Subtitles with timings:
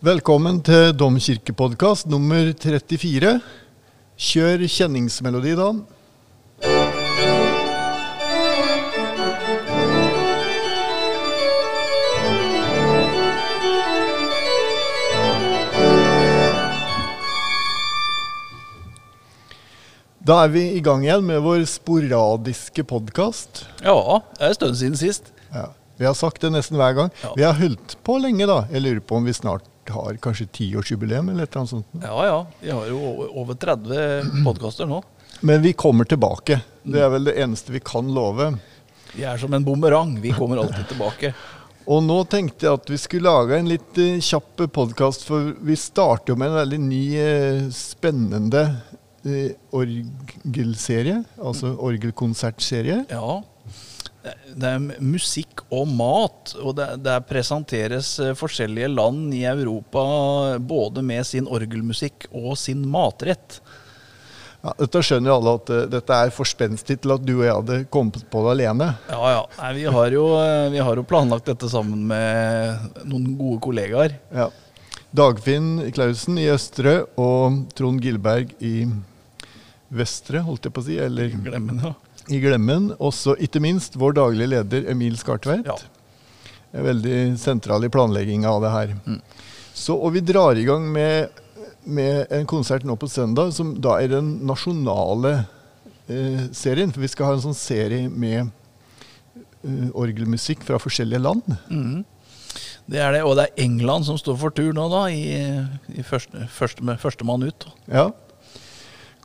[0.00, 3.34] Velkommen til Domkirkepodkast nummer 34.
[4.16, 5.66] Kjør kjenningsmelodi, da.
[20.24, 23.66] Da er vi i gang igjen med vår sporadiske podkast.
[23.84, 23.92] Ja,
[24.32, 25.28] det er en stund siden sist.
[25.52, 25.66] Ja,
[26.00, 27.12] vi har sagt det nesten hver gang.
[27.20, 27.34] Ja.
[27.36, 28.62] Vi har holdt på lenge, da.
[28.72, 31.94] Jeg lurer på om vi snart har kanskje tiårsjubileum eller et eller annet sånt.
[32.02, 35.02] Ja ja, vi har jo over 30 podkaster nå.
[35.40, 36.60] Men vi kommer tilbake.
[36.82, 38.52] Det er vel det eneste vi kan love.
[39.14, 40.18] Vi er som en bumerang.
[40.20, 41.32] Vi kommer alltid tilbake.
[41.90, 45.76] Og nå tenkte jeg at vi skulle lage en litt uh, kjapp podkast, for vi
[45.80, 48.62] starter jo med en veldig ny, uh, spennende
[49.24, 51.22] uh, orgelserie.
[51.40, 53.02] Altså orgelkonsertserie.
[53.10, 53.40] Ja.
[54.22, 61.24] Det- er musikk og mat, og det presenteres eh, forskjellige land i Europa både med
[61.26, 63.60] sin orgelmusikk og sin matrett.
[64.60, 67.44] Ja, dette skjønner jo alle at uh, dette er for spenstig til at du og
[67.46, 68.90] jeg hadde kommet på det alene.
[69.08, 69.44] Ja ja.
[69.56, 74.18] Nei, vi, har jo, eh, vi har jo planlagt dette sammen med noen gode kollegaer.
[74.36, 74.50] Ja.
[75.16, 78.84] Dagfinn Klausen i Østre og Trond Gilberg i
[79.90, 81.94] Vestre, holdt jeg på å si, eller Glem den, ja.
[82.28, 82.90] I Glemmen.
[82.98, 85.68] Også ikke minst vår daglige leder Emil Skartveit.
[85.68, 85.78] Ja.
[86.70, 88.94] Er veldig sentral i planlegginga av det her.
[89.06, 89.20] Mm.
[89.74, 91.40] Så, og vi drar i gang med,
[91.88, 95.34] med en konsert nå på søndag, som da er den nasjonale
[96.06, 96.92] eh, serien.
[96.92, 98.50] For vi skal ha en sånn serie med
[99.64, 101.54] eh, orgelmusikk fra forskjellige land.
[101.72, 102.02] Mm.
[102.90, 105.38] Det er det, og det er England som står for tur nå, da, i,
[105.94, 107.68] i første, første, førstemann ut.
[107.86, 108.08] Ja.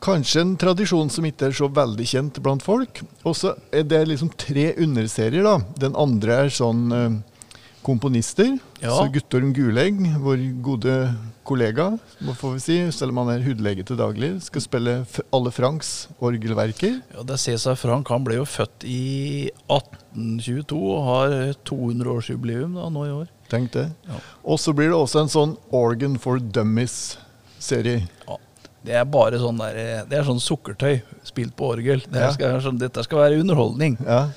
[0.06, 3.00] Kanskje en tradisjon som ikke er så veldig kjent blant folk.
[3.26, 5.56] Og så er det liksom tre underserier, da.
[5.82, 7.16] Den andre er sånn eh,
[7.86, 8.52] komponister.
[8.78, 8.92] Ja.
[8.92, 10.94] Så Guttorm Gulegg, vår gode
[11.46, 11.88] kollega,
[12.38, 14.94] får vi si, selv om han er hudlege til daglig, skal spille
[15.34, 17.00] alle Franks orgelverker.
[17.14, 23.06] Ja, det Cæsar Frank han ble jo født i 1822 og har 200-årsjubileum da, nå
[23.06, 23.30] i år.
[23.50, 23.88] Tenk det.
[24.06, 24.22] Ja.
[24.42, 28.06] Og så blir det også en sånn Organ for Dummies-serie.
[28.26, 28.40] Ja,
[28.86, 32.00] det er bare sånn der, det er sånn sukkertøy spilt på orgel.
[32.06, 32.30] Det Ja.
[32.32, 33.98] skal, sånn, dette skal være underholdning.
[34.06, 34.28] Ja.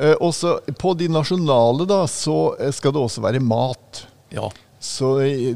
[0.00, 4.04] Eh, også på de nasjonale da, så eh, skal det også være mat.
[4.32, 4.48] Ja,
[4.80, 5.10] Så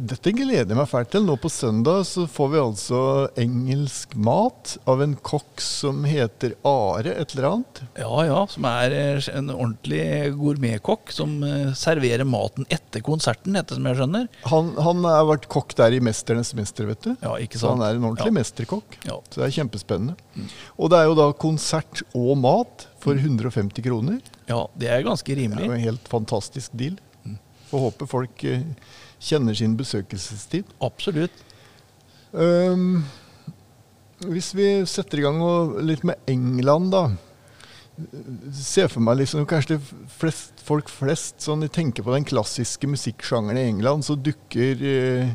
[0.05, 1.23] dette gleder jeg meg fælt til.
[1.25, 2.99] Nå på søndag så får vi altså
[3.41, 7.81] engelsk mat av en kokk som heter Are et eller annet.
[7.97, 10.03] ja, ja som er eh, en ordentlig
[10.37, 14.27] gourmetkokk som eh, serverer maten etter konserten, etter som jeg skjønner.
[14.53, 17.15] Han, han har vært kokk der i 'Mesternes mester', vet du.
[17.25, 17.63] Ja, ikke sant.
[17.65, 18.37] Så han er en ordentlig Ja.
[18.43, 18.99] mesterkokk.
[19.09, 19.17] Ja.
[19.31, 20.19] Så det er kjempespennende.
[20.77, 24.21] Og det er jo da konsert og mat for 150 kroner.
[24.53, 25.65] Ja, det er ganske rimelig.
[25.65, 27.01] Det er jo en helt fantastisk deal.
[27.73, 28.61] Får håpe folk eh,
[29.25, 30.71] kjenner sin besøkelsestid.
[30.85, 31.45] Absolutt.
[32.35, 33.05] Um,
[34.29, 37.05] hvis vi setter i gang og litt med England, da.
[38.55, 39.79] Se for meg liksom kanskje
[40.17, 45.31] flest, folk flest sånn de tenker på den klassiske musikksjangeren i England, så dukker, eh,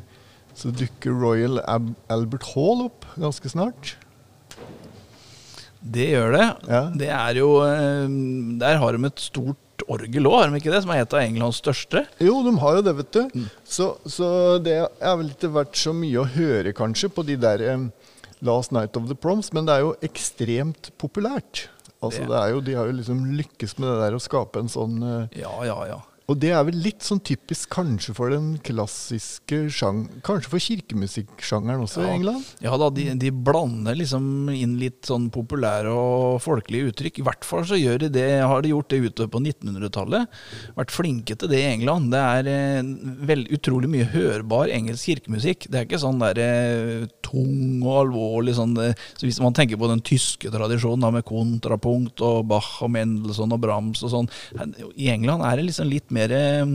[0.57, 3.95] så dukker Royal Ab Albert Hall opp ganske snart.
[5.79, 6.47] Det gjør det.
[6.67, 6.83] Ja.
[6.91, 8.09] Det er jo eh,
[8.59, 10.81] Der har de et stort orgel òg, har de ikke det?
[10.85, 12.05] Som er et av Englands største.
[12.21, 13.47] Jo, de har jo det, vet du.
[13.65, 14.29] Så, så
[14.63, 17.89] det er vel ikke vært så mye å høre, kanskje, på de der um,
[18.45, 21.67] Last Night of the Proms, men det er jo ekstremt populært.
[22.01, 24.59] Altså, Det- det er jo, de har jo liksom lykkes med det der å skape
[24.61, 25.97] en sånn uh, Ja, ja, ja.
[26.29, 30.03] Og det er vel litt sånn typisk kanskje for den klassiske sjang...
[30.25, 32.45] Kanskje for kirkemusikksjangeren også i England?
[32.61, 37.21] Ja da, de, de blander liksom inn litt sånn populære og folkelige uttrykk.
[37.21, 40.37] I hvert fall så gjør de det, har de gjort det utover på 1900-tallet.
[40.77, 42.11] Vært flinke til det i England.
[42.13, 42.93] Det er eh,
[43.31, 45.65] vel, utrolig mye hørbar engelsk kirkemusikk.
[45.65, 49.81] Det er ikke sånn der eh, tung og alvorlig sånn eh, så Hvis man tenker
[49.81, 54.31] på den tyske tradisjonen da, med kontrapunkt og Bach og Mendelssohn og Brahms og sånn.
[54.93, 56.65] I England er det liksom litt mer eh,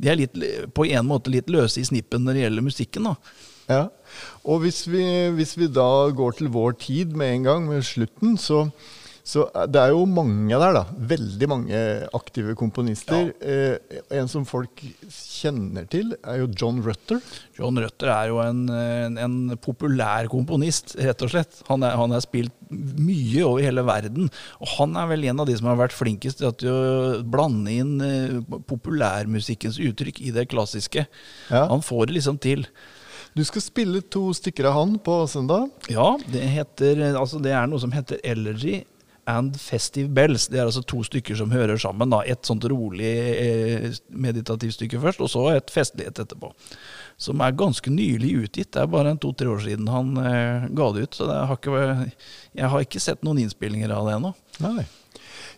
[0.00, 0.40] De er litt,
[0.74, 3.10] på en måte litt løse i snippen når det gjelder musikken.
[3.10, 3.14] da.
[3.70, 3.82] Ja.
[4.44, 5.04] Og hvis vi,
[5.36, 8.64] hvis vi da går til vår tid med en gang, med slutten, så,
[9.26, 10.82] så det er jo mange der, da.
[11.10, 11.80] Veldig mange
[12.16, 13.30] aktive komponister.
[13.40, 17.20] Eh, en som folk kjenner til, er jo John Rutter.
[17.58, 21.60] John Rutter er jo en, en, en populær komponist, rett og slett.
[21.68, 24.30] Han er, han er spilt mye over hele verden.
[24.62, 27.96] Og han er vel en av de som har vært flinkest til å blande inn
[28.04, 28.38] eh,
[28.70, 31.06] populærmusikkens uttrykk i det klassiske.
[31.50, 31.66] Ja.
[31.70, 32.66] Han får det liksom til.
[33.36, 35.68] Du skal spille to stykker av han på søndag.
[35.92, 38.80] Ja, det heter Altså, det er noe som heter Elegy
[39.30, 40.48] and Festive Bells.
[40.50, 42.10] Det er altså to stykker som hører sammen.
[42.12, 42.22] da.
[42.26, 46.52] Et sånt rolig eh, meditativt stykke først, og så et festlighet etterpå.
[47.20, 48.72] Som er ganske nylig utgitt.
[48.74, 51.18] Det er bare en to-tre år siden han eh, ga det ut.
[51.18, 52.08] Så det har ikke,
[52.62, 54.34] jeg har ikke sett noen innspillinger av det ennå.
[54.64, 54.88] Nei.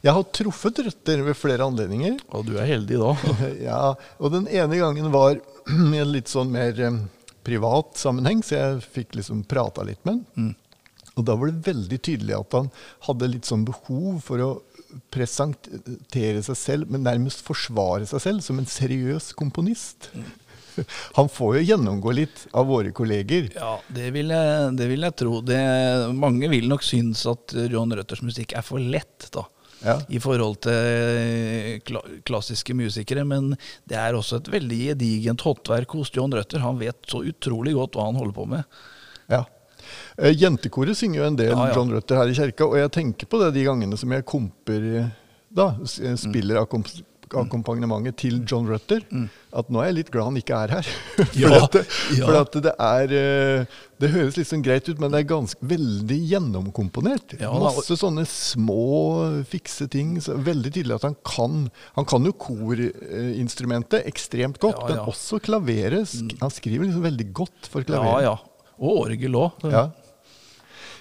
[0.02, 2.18] Jeg har truffet røtter ved flere anledninger.
[2.34, 3.12] Og du er heldig da.
[3.70, 3.82] ja,
[4.18, 5.38] og den ene gangen var
[5.94, 7.02] i en litt sånn mer eh,
[7.46, 10.26] privat sammenheng, så jeg fikk liksom prata litt med den.
[10.50, 10.58] Mm.
[11.18, 12.70] Og da var det veldig tydelig at han
[13.08, 14.52] hadde litt sånn behov for å
[15.12, 20.10] presentere seg selv, men nærmest forsvare seg selv som en seriøs komponist.
[21.18, 23.50] Han får jo gjennomgå litt av våre kolleger.
[23.52, 25.40] Ja, det vil jeg, det vil jeg tro.
[25.44, 25.58] Det,
[26.16, 29.44] mange vil nok synes at John Røtters musikk er for lett, da.
[29.82, 29.96] Ja.
[30.14, 33.24] I forhold til kla klassiske musikere.
[33.28, 33.52] Men
[33.88, 36.62] det er også et veldig gedigent håndverk hos John Røtter.
[36.64, 38.80] Han vet så utrolig godt hva han holder på med.
[39.32, 39.44] Ja.
[40.18, 41.74] Eh, Jentekoret synger jo en del Ja, ja.
[41.76, 44.90] John Rutter her i kjerka, og jeg tenker på det de gangene som jeg komper
[45.02, 45.08] eh,
[45.52, 46.22] da, spiller mm.
[46.26, 46.62] spiller
[47.32, 49.00] akkompagnementet til John Rutter,
[49.56, 50.88] at nå er jeg litt glad han ikke er her.
[51.16, 51.78] for Ja, at,
[52.18, 55.64] for at det er eh, Det høres litt sånn greit ut, men det er ganske
[55.70, 57.36] veldig gjennomkomponert.
[57.40, 60.16] Masse sånne små, fikse ting.
[60.24, 66.08] Så veldig tydelig at han kan Han kan jo korinstrumentet ekstremt godt, men også klaveret.
[66.12, 68.26] sk- Han skriver liksom veldig godt for klaveret.
[68.26, 68.51] Ja, ja.
[68.78, 69.66] Og orgel òg.
[69.72, 69.88] Ja.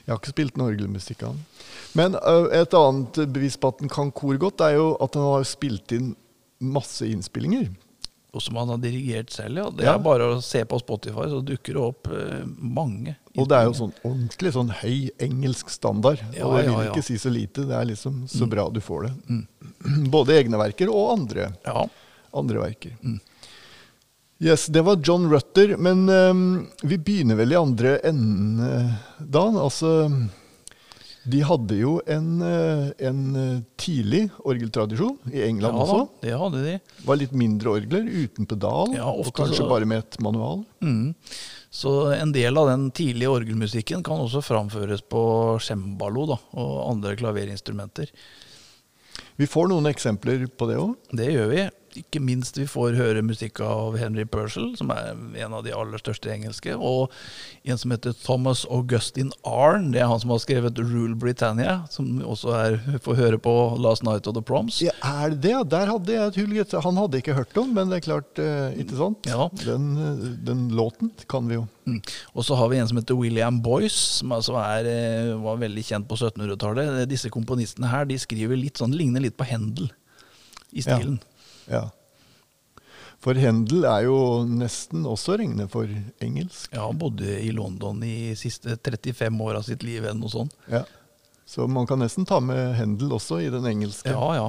[0.02, 1.46] Jeg har ikke spilt noe orgelmusikk av han.
[1.94, 5.28] Men ø, et annet bevis på at han kan kor godt, er jo at han
[5.28, 6.16] har spilt inn
[6.62, 7.70] masse innspillinger.
[8.32, 9.70] Og som han har dirigert selv, ja.
[9.76, 9.94] Det Ja.
[9.98, 13.18] er bare å se på Spotify, så dukker det opp eh, mange.
[13.36, 16.22] Og det er jo sånn ordentlig sånn høy engelsk standard.
[16.34, 16.92] Ja, og det vil ja, ja.
[16.94, 17.66] ikke si så lite.
[17.68, 19.42] Det er liksom så bra du får det.
[20.16, 21.86] Både egne verker og andre, Ja.
[22.34, 22.96] andre verker.
[23.04, 23.20] Mm.
[24.42, 25.76] Yes, Det var John Rutter.
[25.78, 29.44] Men um, vi begynner vel i andre enden uh, da.
[29.62, 29.92] Altså
[31.30, 33.22] De hadde jo en, uh, en
[33.78, 36.00] tidlig orgeltradisjon i England ja også.
[36.02, 36.76] Ja, det hadde de.
[37.06, 40.64] var litt mindre orgler uten pedal, Ja, og kanskje så- bare med et manual.
[40.82, 41.14] Mm.
[41.72, 45.22] Så en del av den tidlige orgelmusikken kan også framføres på
[45.62, 48.10] cembalo da, og andre klaverinstrumenter.
[49.38, 50.96] Vi får noen eksempler på det òg.
[51.16, 51.70] Det gjør vi.
[52.00, 55.12] Ikke minst vi får høre musikk av Henry Purcell, som er
[55.44, 57.12] en av de aller største engelske, og
[57.68, 59.90] en som heter Thomas Augustin Arn.
[59.92, 64.06] Det er han som har skrevet Rule Britannia, som også er, får høre på Last
[64.08, 64.80] Night of the Proms.
[64.86, 65.56] Ja, er det det?
[65.74, 66.58] Der hadde jeg et hull.
[66.86, 69.28] Han hadde jeg ikke hørt om, men det er klart, eh, ikke sant?
[69.30, 69.48] Ja.
[69.64, 71.68] Den, eh, den låten kan vi jo.
[71.86, 72.02] Mm.
[72.36, 75.84] Og så har vi en som heter William Boyce, som altså er, eh, var veldig
[75.84, 77.10] kjent på 1700-tallet.
[77.10, 79.92] Disse komponistene her de skriver litt sånn, ligner litt på Händel
[80.72, 81.20] i stilen.
[81.20, 81.31] Ja.
[83.22, 84.16] For Hendel er jo
[84.50, 85.90] nesten også regnet for
[86.24, 86.72] engelsk.
[86.74, 90.56] Ja, han bodde i London i siste 35 år av sitt liv, eller noe sånt.
[90.72, 90.82] Ja.
[91.46, 94.46] Så man kan nesten ta med Händel også i den engelske Ja, ja.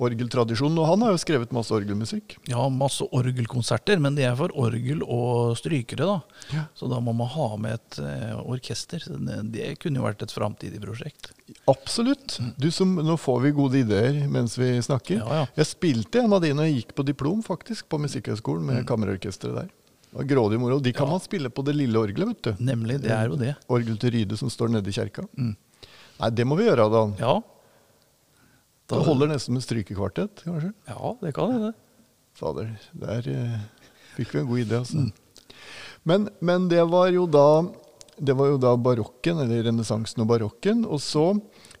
[0.00, 0.78] orgeltradisjonen.
[0.80, 2.36] Og han har jo skrevet masse orgelmusikk.
[2.48, 6.16] Ja, masse orgelkonserter, men det er for orgel og strykere, da.
[6.54, 6.64] Ja.
[6.76, 9.02] Så da må man ha med et uh, orkester.
[9.08, 11.32] Det, det kunne jo vært et framtidig prosjekt.
[11.70, 12.38] Absolutt.
[12.60, 15.24] Du som, nå får vi gode ideer mens vi snakker.
[15.56, 19.64] Jeg spilte en av de når jeg gikk på diplom, faktisk, på Musikkhøgskolen med kammerorkesteret
[19.64, 19.74] der.
[20.16, 20.78] Grådig moro.
[20.80, 21.12] De kan Mm.
[21.12, 22.64] Man spille på det lille orgelet, vet du.
[22.64, 23.50] Nemlig, det er jo det.
[23.68, 25.26] Orgel til Ryde som står nede i kjerka.
[25.36, 25.50] Mm.
[26.20, 27.14] Nei, det må vi gjøre, Dan.
[27.20, 27.36] Ja.
[28.86, 30.70] Det holder nesten med strykekvartett, kanskje.
[30.88, 31.72] Ja, det kan hende.
[32.36, 32.70] Fader,
[33.00, 33.56] der eh,
[34.14, 35.06] fikk vi en god idé, altså.
[35.06, 35.56] Mm.
[36.06, 37.48] Men, men det var jo da
[38.16, 40.84] det var jo da barokken, eller renessansen og barokken.
[40.88, 41.24] Og så,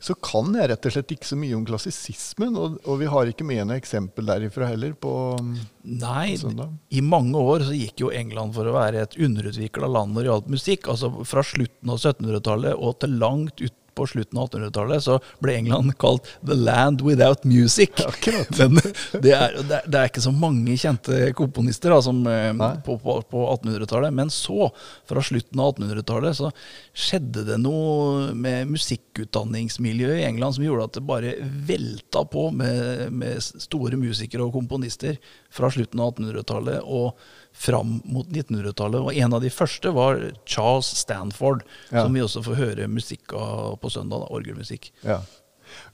[0.02, 3.30] så kan jeg rett og slett ikke så mye om klassisismen, og, og vi har
[3.30, 6.74] ikke med noe eksempel derifra heller på Nei, på søndag.
[6.92, 10.32] i mange år så gikk jo England for å være et underutvikla land når det
[10.32, 10.92] gjaldt musikk.
[10.92, 15.56] Altså fra slutten av 1700-tallet og til langt ut på slutten av 1800-tallet så ble
[15.56, 17.96] England kalt 'the land without music'.
[18.10, 18.58] Akkurat.
[18.58, 22.52] Men det er, det, er, ikke så mange kjente komponister da, som, eh,
[22.84, 24.14] på, på, på 1800-tallet.
[24.14, 24.70] Men så,
[25.08, 26.52] fra slutten av 1800-tallet, så
[26.96, 31.34] skjedde det noe med musikkutdanningsmiljøet i England som gjorde at det bare
[31.68, 35.16] velta på med, med store musikere og komponister
[35.52, 37.16] fra slutten av 1800-tallet og
[37.56, 39.00] fram mot 1900-tallet.
[39.00, 42.02] Og en av de første var Charles Stanford, Ja.
[42.04, 44.20] som vi også får høre musikk av på søndag.
[44.26, 44.92] Da, orgelmusikk.
[45.06, 45.22] Ja.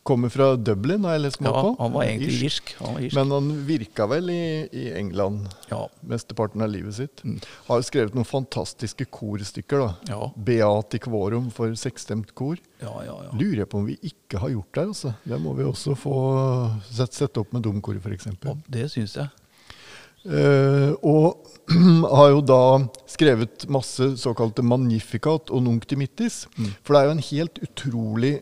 [0.04, 1.70] Kommer fra Dublin, har jeg lest meg Ja, på.
[1.78, 2.74] han var egentlig Irsk.
[2.82, 3.14] Han var irsk.
[3.16, 5.88] Men han virka vel i, i England ja.
[6.04, 7.22] mesteparten av livet sitt.
[7.24, 7.38] Mm.
[7.70, 9.78] Har skrevet noen fantastiske korstykker.
[9.80, 9.94] da.
[10.12, 10.28] Ja.
[10.36, 12.58] Beati Quorum for sekstemt kor.
[12.82, 13.30] Ja, ja, ja.
[13.32, 14.90] Lurer jeg på om vi ikke har gjort der.
[14.92, 15.14] altså.
[15.24, 16.18] Det må vi også få
[16.90, 18.28] sett, sette opp med domkoret, f.eks.
[18.68, 19.30] Det syns jeg.
[20.22, 21.48] Uh, og
[22.18, 22.62] har jo da
[23.10, 26.44] skrevet masse såkalte magnificat og nunctimittis.
[26.56, 26.72] Mm.
[26.82, 28.34] For det er jo en helt utrolig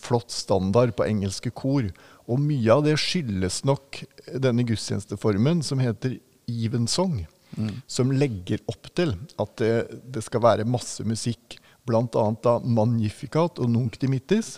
[0.00, 1.90] flott standard på engelske kor.
[2.30, 6.18] Og mye av det skyldes nok denne gudstjenesteformen som heter
[6.50, 7.24] evensong.
[7.90, 9.74] Som legger opp til at det,
[10.14, 11.58] det skal være masse musikk.
[11.90, 14.52] Annet da Magnificat og Nunc Dimittis,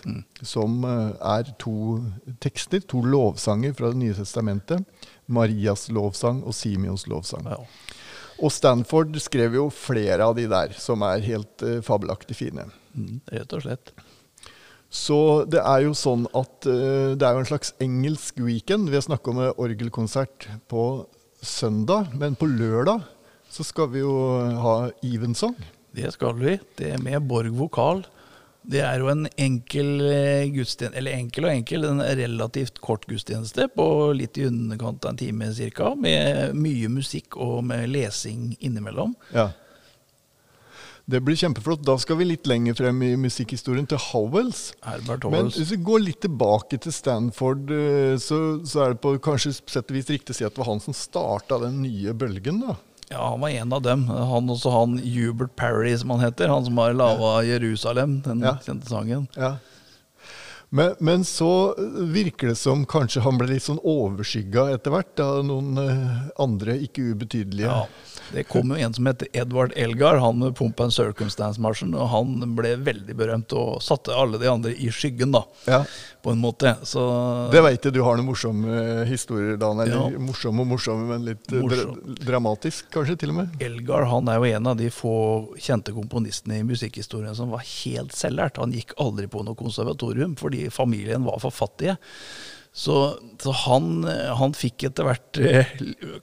[0.45, 1.95] som eh, er to
[2.43, 4.83] tekster, to lovsanger fra Det nye testamentet.
[5.25, 7.45] Marias lovsang og Simeons lovsang.
[7.47, 7.59] Ja.
[8.43, 12.65] Og Stanford skrev jo flere av de der, som er helt uh, fabelaktig fine.
[12.97, 13.93] Mm, rett og slett.
[14.93, 15.17] Så
[15.49, 18.91] det er jo sånn at uh, det er jo en slags engelsk weekend.
[18.91, 21.05] Vi har snakka om orgelkonsert på
[21.43, 23.05] søndag, men på lørdag
[23.53, 24.13] så skal vi jo
[24.63, 24.75] ha
[25.05, 25.55] Evensong.
[25.93, 26.57] Det skal vi.
[26.79, 28.01] Det er med Borg vokal.
[28.63, 33.67] Det er jo en enkel eh, gudstjeneste, eller enkel og enkel, en relativt kort gudstjeneste
[33.75, 35.91] på litt i underkant av en time ca.
[35.99, 39.17] Med mye musikk og med lesing innimellom.
[39.35, 39.49] Ja.
[41.05, 41.83] Det blir kjempeflott.
[41.83, 44.69] Da skal vi litt lenger frem i musikkhistorien, til Howells.
[44.85, 49.17] Herbert Men hvis vi går litt tilbake til Stanford, eh, så, så er det på
[49.23, 52.15] kanskje sett og vis riktig å si at det var han som starta den nye
[52.15, 52.79] bølgen, da.
[53.09, 54.07] Ja, han var en av dem.
[54.07, 56.47] Han også han Hubert Parry, som han heter.
[56.47, 58.57] Han som har laga 'Jerusalem', den Ja.
[58.65, 59.27] kjente sangen.
[59.35, 59.55] Ja.
[60.73, 61.75] Men, men så
[62.09, 66.79] virker det som kanskje han ble litt sånn overskygga etter hvert av noen eh, andre
[66.81, 67.67] ikke ubetydelige.
[67.69, 67.83] Ja,
[68.33, 71.93] Det kom jo en som heter Edvard Elgar, han med Pump and Circumstance-marsjen.
[71.93, 75.43] Og han ble veldig berømt og satte alle de andre i skyggen, da.
[75.69, 75.83] Ja.
[76.23, 76.71] På en måte.
[76.87, 77.03] Så
[77.51, 79.83] Det veit jeg du har noen morsomme eh, historier, Dan.
[79.83, 80.23] Eller Ja.
[80.23, 81.93] morsomme og morsomme, men litt Morsom.
[82.01, 83.61] dra dramatisk kanskje, til og med.
[83.61, 85.13] Elgar han er jo en av de få
[85.61, 88.57] kjente komponistene i musikkhistorien som var helt selvlært.
[88.57, 91.97] Han gikk aldri på noe konservatorium fordi familien var for fattige.
[92.75, 94.01] Så, så han,
[94.33, 95.73] han fikk etter hvert eh,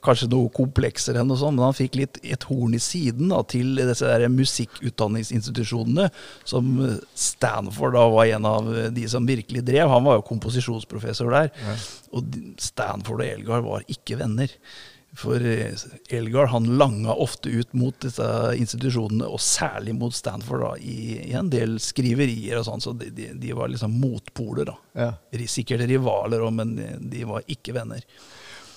[0.03, 3.39] kanskje noe komplekser enn noe sånt, men han fikk litt et horn i siden da,
[3.47, 6.09] til disse der musikkutdanningsinstitusjonene,
[6.43, 6.73] som
[7.15, 9.87] Stanford da var en av de som virkelig drev.
[9.93, 11.53] Han var jo komposisjonsprofessor der.
[12.11, 14.51] Og Stanford og Elgar var ikke venner.
[15.17, 15.73] For eh,
[16.09, 21.33] Elgar han langa ofte ut mot disse institusjonene, og særlig mot Stanford, da, i, i
[21.35, 22.83] en del skriverier og sånn.
[22.83, 24.77] Så de, de, de var liksom motpoler, da.
[24.95, 25.09] Ja.
[25.51, 26.77] Sikkert rivaler òg, men
[27.11, 28.05] de var ikke venner.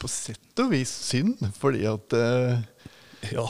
[0.00, 2.91] På sett og vis synd, fordi at eh,
[3.33, 3.45] Ja,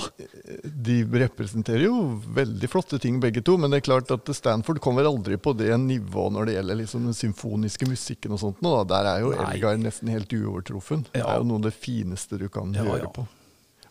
[0.64, 1.94] de representerer jo
[2.36, 5.70] veldig flotte ting begge to, men det er klart at Stanford kommer aldri på det
[5.80, 8.60] nivået når det gjelder liksom den symfoniske musikken og sånt.
[8.64, 8.74] Nå.
[8.90, 9.46] Der er jo Nei.
[9.54, 11.06] Elgar nesten helt uovertruffen.
[11.14, 13.10] Det er jo noe av det fineste du kan Ja, høre ja.
[13.14, 13.26] på.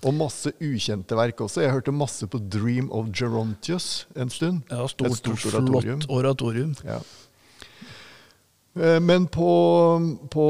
[0.04, 1.62] Og masse ukjente verk også.
[1.64, 4.64] Jeg hørte masse på Dream of Gerontius en stund.
[4.70, 6.02] ja stort, Et stort flott oratorium.
[6.10, 6.74] oratorium.
[6.84, 6.98] Ja.
[8.76, 9.50] Eh, Men på,
[10.34, 10.46] på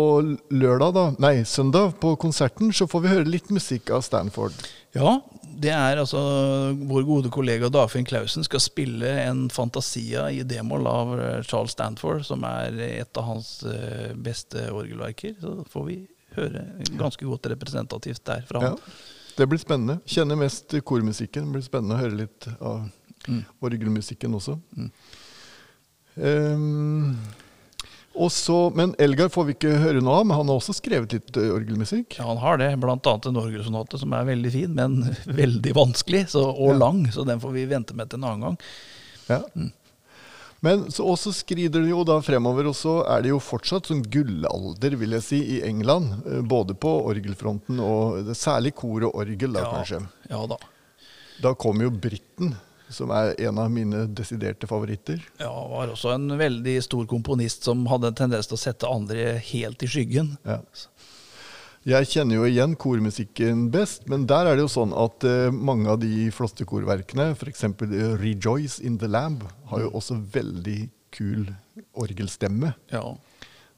[0.50, 4.54] lørdag, da, nei, søndag, på konserten, så får vi høre litt musikk av Stanford.
[4.96, 6.20] Ja, det er altså
[6.88, 12.24] vår gode kollega Dagfinn Clausen skal spille en Fantasia i d-moll av eh, Charles Stanford,
[12.28, 15.36] som er et av hans eh, beste orgelverker.
[15.42, 16.00] Så får vi
[16.38, 16.64] høre
[16.98, 18.70] ganske godt representativt der fra Ja.
[18.74, 18.96] han.
[19.36, 20.00] Det blir spennende.
[20.06, 21.48] Kjenner mest kormusikken.
[21.48, 22.90] Det blir spennende å høre litt av
[23.24, 23.46] Mm.
[23.64, 24.58] orgelmusikken også.
[24.76, 24.90] Mm.
[26.20, 27.16] Ehm,
[28.16, 31.14] og så, men Elgar får vi ikke høre noe av, men han har også skrevet
[31.16, 32.18] litt eh, orgelmusikk.
[32.20, 35.00] Ja, han har det, blant annet en orgelsonate som er veldig fin, men
[35.44, 36.80] veldig vanskelig så, og Ja.
[36.86, 38.58] lang, så den får vi vente med til en annen gang.
[39.30, 39.42] Ja.
[40.64, 44.04] Men så også skrider det jo da fremover, og så er det jo fortsatt sånn
[44.14, 46.22] gullalder, vil jeg si, i England.
[46.26, 49.72] eh, Både på orgelfronten og særlig kor og orgel, da Ja.
[49.74, 50.00] kanskje.
[50.32, 50.56] Ja da.
[51.44, 52.54] Da kommer jo Britten,
[52.96, 55.22] som er en av mine desiderte favoritter.
[55.42, 59.38] Ja, var også en veldig stor komponist som hadde en tendens til å sette andre
[59.52, 60.36] helt i skyggen.
[60.48, 60.62] Ja.
[61.84, 65.90] Jeg kjenner jo igjen kormusikken best, men der er det jo sånn at eh, mange
[65.92, 67.66] av de flotte korverkene, f.eks.
[68.22, 70.78] Rejoice in the Lamb, har jo også veldig
[71.12, 71.50] kul
[72.00, 72.72] orgelstemme.
[72.94, 73.04] Ja.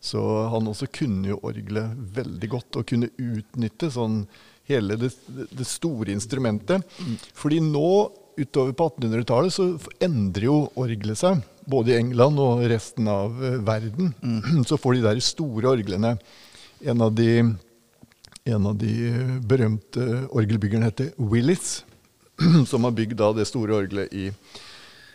[0.06, 0.22] Så
[0.54, 4.22] han også kunne jo orgelet veldig godt, og kunne utnytte sånn
[4.70, 5.10] hele det,
[5.50, 6.86] det store instrumentet.
[7.34, 7.90] Fordi nå,
[8.38, 9.68] utover på 1800-tallet, så
[10.04, 11.44] endrer jo orgelet seg.
[11.66, 14.14] Både i England og resten av verden.
[14.22, 14.66] verden.
[14.70, 16.18] Så får de der store orglene
[16.86, 17.56] En av de,
[18.46, 18.94] en av de
[19.48, 21.86] berømte orgelbyggerne heter Willis,
[22.70, 24.28] som har bygd det store orgelet i,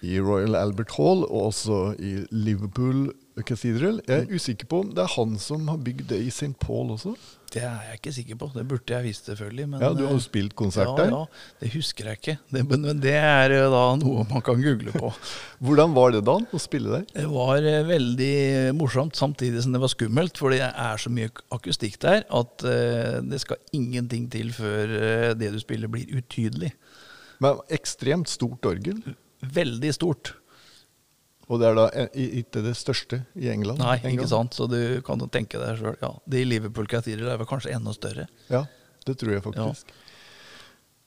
[0.03, 3.11] i Royal Albert Hall og også i Liverpool
[3.47, 4.01] Cathedral.
[4.07, 6.55] Jeg er usikker på om det er han som har bygd det i St.
[6.61, 7.15] Paul også.
[7.51, 8.49] Det er jeg ikke sikker på.
[8.55, 9.65] Det burde jeg visst, selvfølgelig.
[9.73, 11.11] Men, Ja, Du har jo eh, spilt konsert ja, der.
[11.11, 12.37] Ja, det husker jeg ikke.
[12.53, 15.11] Det, men, men det er jo da noe man kan google på.
[15.67, 17.09] Hvordan var det da å spille der?
[17.11, 18.35] Det var eh, veldig
[18.79, 20.39] morsomt, samtidig som det var skummelt.
[20.39, 25.31] For det er så mye akustikk der at uh, det skal ingenting til før eh,
[25.39, 26.71] det du spiller, blir utydelig.
[27.43, 29.03] Men ekstremt stort orgel.
[29.41, 30.35] Veldig stort.
[31.51, 33.81] Og det er da eh, ikke det største i England.
[33.83, 34.21] Nei, England.
[34.21, 34.55] ikke sant?
[34.55, 35.97] Så du kan tenke deg sjøl.
[36.03, 36.13] Ja.
[36.31, 38.29] De Liverpool Cathedral er vel kanskje enda større.
[38.53, 38.65] Ja,
[39.09, 39.91] det tror jeg faktisk.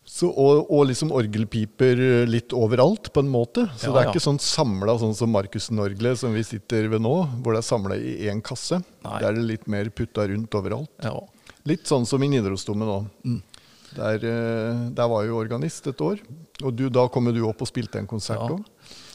[0.03, 1.95] Så, og, og liksom orgelpiper
[2.27, 3.63] litt overalt, på en måte.
[3.79, 4.11] Så Ja, det er ja.
[4.11, 7.95] ikke sånn samla sånn som Markussen-orgelet som vi sitter ved nå, hvor det er samla
[7.95, 8.81] i én kasse.
[9.05, 9.15] Nei.
[9.23, 10.91] Der er det litt mer putta rundt overalt.
[11.07, 11.15] Ja.
[11.71, 12.99] Litt sånn som i Nidarosdomen nå.
[13.23, 13.39] Mm.
[13.93, 16.19] Der, eh, der var jeg jo organist et år,
[16.65, 18.59] og du, da kom jo du opp og spilte en konsert Ja.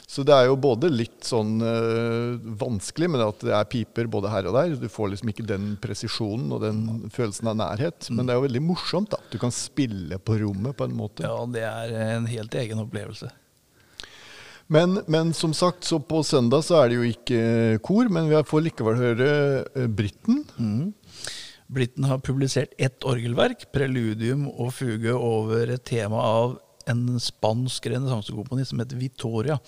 [0.09, 4.31] Så det er jo både litt sånn eh, vanskelig, men at det er piper både
[4.33, 4.77] her og der.
[4.81, 8.09] Du får liksom ikke den presisjonen og den følelsen av nærhet.
[8.09, 9.21] Men det er jo veldig morsomt, da.
[9.29, 11.29] Du kan spille på rommet på en måte.
[11.29, 13.29] ja, det er en helt egen opplevelse.
[14.73, 17.43] Men, men som sagt, så på søndag så er det jo ikke
[17.85, 19.29] kor, men vi får likevel høre
[19.77, 20.41] eh, Britten.
[20.57, 20.95] Mm.
[21.69, 26.57] Britten har publisert ett orgelverk, preludium og fuge, over et tema av
[26.89, 29.59] en spansk renessansekomponist som heter Vittoria.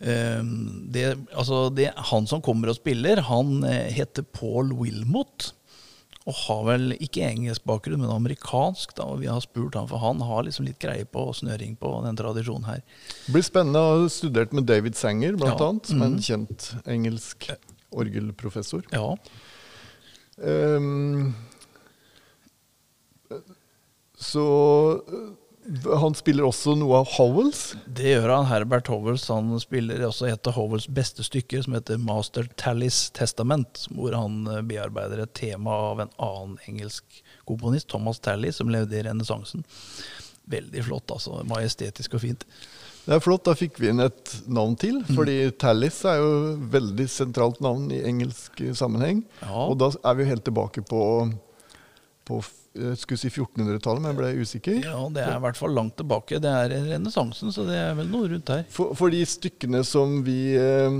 [0.00, 5.52] Ehm, Det, altså det, han som kommer og spiller, han eh, heter Paul Wilmot.
[6.26, 8.94] Og har vel ikke engelsk bakgrunn, men amerikansk.
[8.96, 11.76] da, og Vi har spurt han, for han har liksom litt greie på og snøring
[11.76, 12.80] på den tradisjonen her.
[13.26, 15.68] Det blir spennende å ha studert med David Sanger, blant Ja.
[15.68, 16.24] annet, som er en Mhm.
[16.24, 17.50] kjent engelsk
[17.92, 18.84] orgelprofessor.
[18.92, 19.16] Ja,
[20.36, 21.32] Um,
[24.18, 24.42] så
[25.06, 25.28] eh,
[26.00, 27.62] han spiller også noe av Howells.
[27.86, 28.48] Det gjør han.
[28.50, 33.86] Herbert Howells han spiller også et av Howells beste stykker, som heter Master Tallis Testament,
[33.96, 38.98] hvor han eh, bearbeider et tema av en annen engelsk komponist, Thomas Tally, som levde
[38.98, 39.64] i renessansen.
[40.52, 41.40] Veldig flott, altså.
[41.48, 42.44] Majestetisk og fint.
[43.04, 45.00] Det er flott, da fikk vi inn et navn til.
[45.16, 49.24] Fordi Tallis er jo et veldig sentralt navn i engelsk sammenheng.
[49.40, 49.64] Ja.
[49.64, 51.02] Og da er vi jo helt tilbake på,
[52.28, 52.42] på
[52.98, 54.80] skulle si 1400-tallet, men ble usikker.
[54.82, 56.40] Ja, det er i hvert fall langt tilbake.
[56.42, 58.64] Det er renessansen, så det er vel noe rundt her.
[58.74, 60.96] For, for de stykkene som vi eh,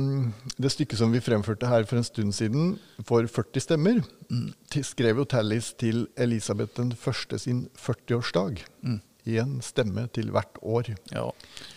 [0.54, 2.76] Det stykket som vi fremførte her for en stund siden,
[3.06, 3.98] for 40 stemmer,
[4.30, 4.52] mm.
[4.86, 8.62] skrev jo Tallis til Elisabeth den første sin 40-årsdag.
[8.86, 9.00] Mm.
[9.34, 10.92] Én stemme til hvert år.
[11.10, 11.26] Ja.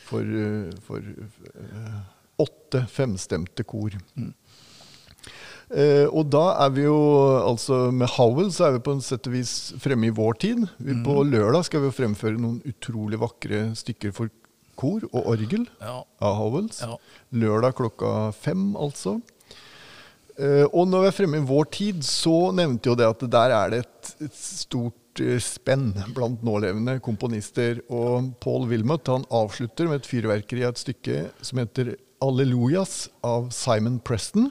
[0.06, 2.00] For, eh, for eh,
[2.44, 3.98] åtte femstemte kor.
[4.14, 4.34] Mm.
[5.70, 6.96] Eh, og da er vi jo
[7.44, 10.62] altså Med Howell så er vi på en sett og vis fremme i vår tid.
[10.80, 11.32] Vi, På Mm.
[11.34, 14.30] lørdag skal vi jo fremføre noen utrolig vakre stykker for
[14.78, 16.04] kor og orgel Ja.
[16.22, 16.80] av Howells.
[16.82, 16.96] ja.
[17.34, 19.22] Lørdag klokka fem, altså.
[20.40, 23.50] Eh, og når vi er fremme i vår tid, så nevnte jo det at der
[23.58, 27.82] er det et, et stort eh, spenn blant nålevende komponister.
[27.90, 33.50] Og Paul Wilmot han avslutter med et fyrverkeri av et stykke som heter Allelujas av
[33.54, 34.50] Simon Preston.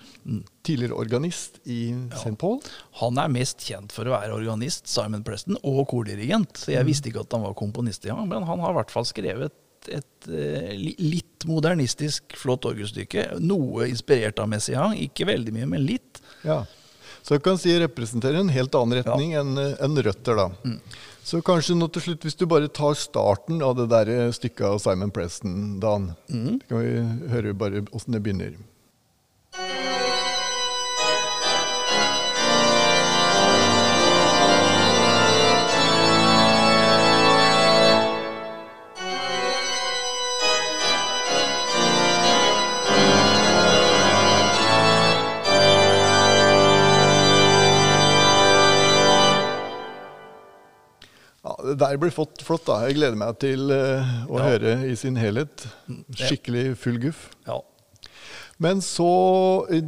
[0.66, 2.36] Tidligere organist i St.
[2.38, 2.60] Paul.
[3.00, 6.54] Han er mest kjent for å være organist, Simon Preston, og kordirigent.
[6.62, 8.94] Så jeg visste ikke at han var komponist i gang, men han har i hvert
[8.94, 9.54] fall skrevet
[9.86, 13.28] et eh, litt modernistisk, flott orgelstykke.
[13.42, 14.96] Noe inspirert av Messiaen.
[15.02, 16.22] Ikke veldig mye, men litt.
[16.46, 16.62] Ja.
[17.26, 20.76] Så jeg kan si representerer en helt annen retning enn enn røtter, da.
[21.26, 24.76] Så kanskje nå til slutt, hvis du bare tar starten av det der stykket av
[24.78, 26.12] Simon Preston, Dan.
[26.30, 28.54] Så kan vi høre bare åssen det begynner.
[51.74, 52.80] Der blir flott, flott da.
[52.86, 54.44] Jeg gleder meg til eh, å Ja.
[54.52, 55.66] høre i sin helhet.
[56.14, 57.30] Skikkelig full guff.
[57.46, 57.60] Ja.
[58.58, 59.82] Men så eh,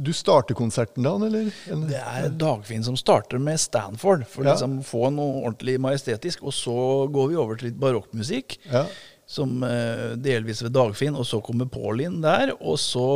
[0.00, 1.50] Du starter konserten, da, eller?
[1.90, 4.54] Det er Dagfinn som starter med Stanford, for Ja.
[4.54, 6.42] liksom få noe ordentlig majestetisk.
[6.42, 6.76] Og så
[7.12, 8.58] går vi over til litt barokkmusikk.
[8.72, 8.86] Ja.
[9.34, 12.52] Som eh, delvis ved Dagfinn, og så kommer Paul inn der.
[12.60, 13.06] Og så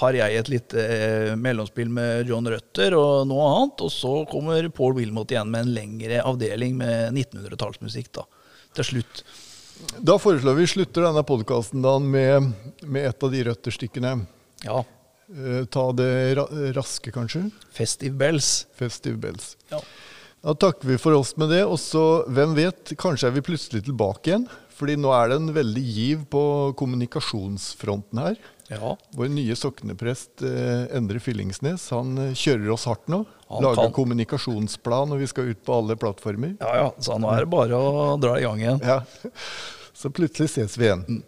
[0.00, 3.82] har jeg et lite eh, mellomspill med John Røtter og noe annet.
[3.86, 8.26] Og så kommer Paul Wilmot igjen med en lengre avdeling med 1900-tallsmusikk da,
[8.78, 9.24] til slutt.
[9.98, 12.52] Da foreslår vi slutter denne podkasten med,
[12.86, 14.16] med et av de røtterstykkene.
[14.64, 14.84] Ja.
[15.34, 16.36] Eh, ta det
[16.76, 17.48] raske, kanskje.
[17.74, 18.66] Festive Bells.
[18.78, 19.56] Festive Bells.
[19.72, 19.82] Ja.
[20.44, 21.62] Da takker vi for oss med det.
[21.64, 24.44] Og så, hvem vet, kanskje er vi plutselig tilbake igjen.
[24.74, 26.40] Fordi nå er det en veldig giv på
[26.80, 28.36] kommunikasjonsfronten her.
[28.72, 28.94] ja.
[29.14, 33.22] Vår nye sokneprest eh, Endre Fyllingsnes han eh, kjører oss hardt nå.
[33.52, 33.94] Han Lager kan.
[33.94, 36.56] kommunikasjonsplan, og vi skal ut på alle plattformer.
[36.60, 38.82] Ja ja, så nå er det bare å dra i gang igjen.
[38.82, 38.98] Ja.
[39.94, 41.22] Så plutselig ses vi igjen.